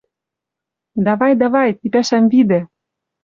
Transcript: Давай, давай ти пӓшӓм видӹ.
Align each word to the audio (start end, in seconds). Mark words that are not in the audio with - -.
Давай, 1.07 1.31
давай 1.43 1.69
ти 1.79 1.87
пӓшӓм 1.93 2.23
видӹ. 2.31 2.59